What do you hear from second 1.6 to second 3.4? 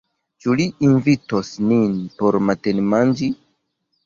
nin por matenmanĝi?